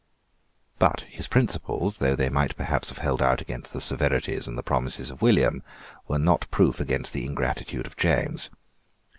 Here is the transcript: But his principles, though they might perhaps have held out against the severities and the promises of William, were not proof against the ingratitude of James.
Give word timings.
But 0.79 1.01
his 1.09 1.27
principles, 1.27 1.99
though 1.99 2.15
they 2.15 2.29
might 2.31 2.57
perhaps 2.57 2.89
have 2.89 2.97
held 2.97 3.21
out 3.21 3.39
against 3.39 3.71
the 3.71 3.79
severities 3.79 4.47
and 4.47 4.57
the 4.57 4.63
promises 4.63 5.11
of 5.11 5.21
William, 5.21 5.61
were 6.07 6.17
not 6.17 6.49
proof 6.49 6.79
against 6.79 7.13
the 7.13 7.23
ingratitude 7.23 7.85
of 7.85 7.97
James. 7.97 8.49